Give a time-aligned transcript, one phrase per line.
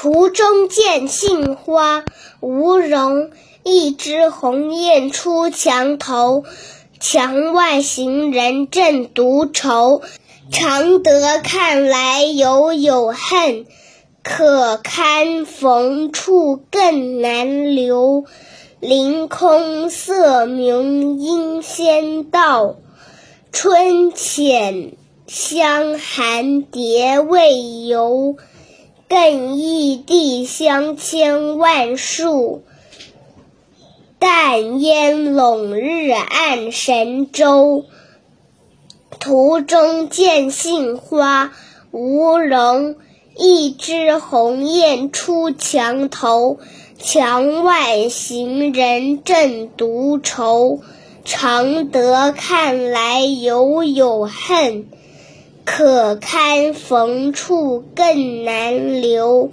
[0.00, 2.04] 途中见杏花，
[2.38, 3.32] 无容。
[3.64, 6.44] 一枝红艳出墙头，
[7.00, 10.02] 墙外行人正独愁。
[10.52, 13.66] 常德看来犹有恨，
[14.22, 18.24] 可堪逢处更难留。
[18.78, 22.76] 凌空色明阴先到，
[23.50, 24.92] 春浅
[25.26, 28.36] 香寒蝶未游。
[29.08, 32.62] 更忆帝乡千万树。
[34.18, 37.84] 淡烟笼日暗神州，
[39.18, 41.52] 途中见杏花，
[41.90, 42.96] 无容。
[43.40, 46.58] 一枝红艳出墙头，
[46.98, 50.80] 墙外行人正独愁。
[51.24, 54.88] 常德看来犹有恨，
[55.70, 59.52] 可堪逢处更难留。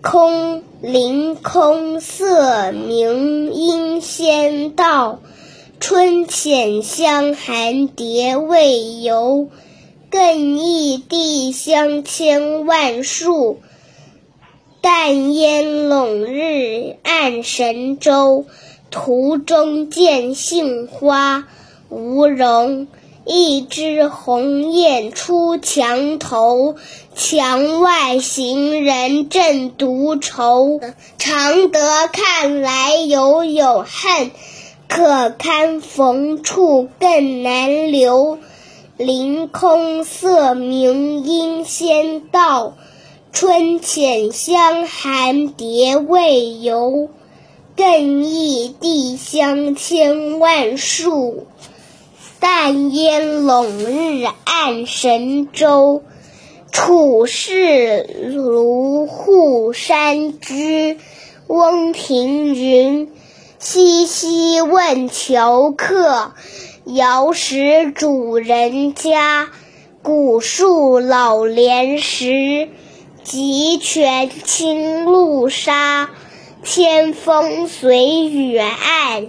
[0.00, 5.20] 空凌空色明阴先到，
[5.78, 9.50] 春浅香寒蝶未游。
[10.08, 13.60] 更忆帝乡千万树，
[14.80, 18.46] 淡烟笼日暗神州。
[18.90, 21.46] 途中见杏花，
[21.90, 22.88] 无容。
[23.28, 26.76] 一枝红艳出墙头，
[27.16, 30.78] 墙外行人正独愁。
[31.18, 34.30] 常德看来犹有恨，
[34.86, 38.38] 可堪逢处更难留。
[38.96, 42.74] 凌空色明阴先到，
[43.32, 47.08] 春浅香寒蝶未游。
[47.74, 51.48] 更忆帝乡千万树。
[52.38, 56.02] 淡烟笼日暗神州，
[56.70, 60.98] 处士庐户山居。
[61.46, 63.12] 翁庭云：
[63.58, 66.32] 西溪问樵客，
[66.84, 69.48] 遥识主人家。
[70.02, 72.68] 古树老莲石，
[73.22, 76.10] 急泉清露沙。
[76.62, 79.28] 千峰随雨暗。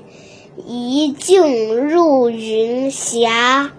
[0.65, 3.71] 一径入云霞，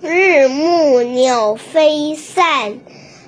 [0.00, 2.78] 日暮鸟飞散，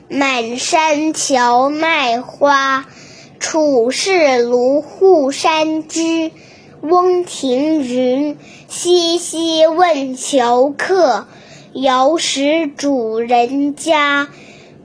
[0.08, 2.86] 满山荞麦花。
[3.38, 4.12] 处士
[4.47, 6.32] 庐户山居，
[6.80, 8.38] 翁庭云：
[8.69, 11.26] 西西问樵客，
[11.75, 14.28] 遥识主人家。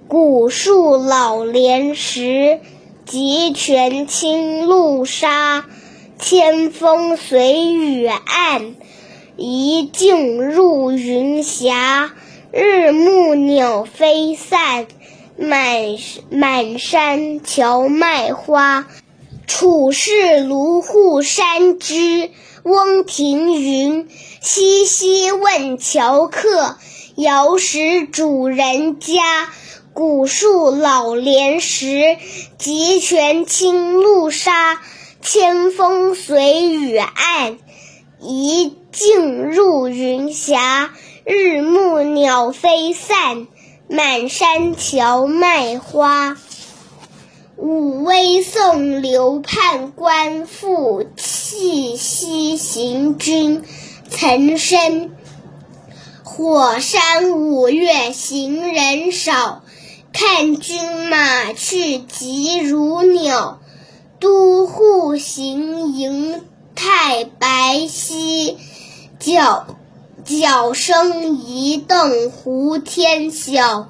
[0.09, 2.59] 古树老莲石，
[3.05, 5.65] 急泉侵露沙。
[6.19, 8.75] 千峰随雨暗，
[9.37, 12.11] 一径入云霞。
[12.51, 14.87] 日暮鸟飞散，
[15.37, 15.95] 满
[16.29, 18.85] 满山荞麦花。
[19.47, 20.11] 处士
[20.45, 22.31] 庐户山居，
[22.63, 24.09] 翁庭云：
[24.41, 26.75] 西西问樵客，
[27.15, 29.47] 遥识主人家。
[29.93, 32.17] 古树老莲石，
[32.57, 34.81] 急泉侵露沙。
[35.21, 37.57] 千峰随雨暗，
[38.21, 40.91] 一径入云霞。
[41.25, 43.47] 日暮鸟飞散，
[43.87, 46.37] 满山荞麦花。
[47.57, 53.61] 武威送刘判官复弃西行军，
[54.09, 55.11] 岑参。
[56.23, 59.61] 火山五月行人少，
[60.13, 63.59] 看军马去疾如鸟。
[64.19, 66.43] 都护行营
[66.75, 68.57] 太白溪，
[69.17, 69.77] 角
[70.25, 73.89] 角声一动胡天晓。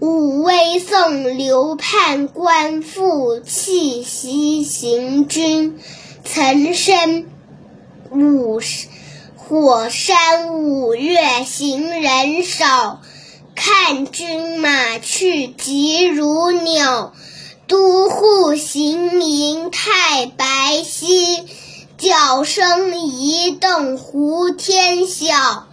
[0.00, 5.78] 武威送刘判官复弃西行军，
[6.24, 7.24] 岑参。
[8.10, 8.60] 五
[9.36, 13.00] 火山五月行人少，
[13.54, 17.14] 看军马去疾如鸟。
[17.66, 21.44] 都护行吟太白溪，
[21.96, 25.66] 角声一动胡天晓。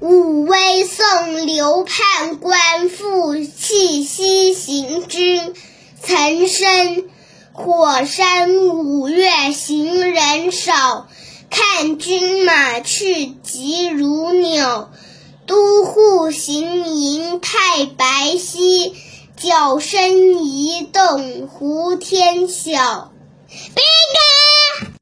[0.00, 5.54] 武威送刘判官复弃西行军，
[6.02, 7.04] 岑参。
[7.52, 11.08] 火山五月行人少，
[11.48, 14.90] 看军马去疾如鸟。
[15.46, 18.94] 都护行吟太白溪。
[19.36, 23.12] 脚身一动，胡天晓。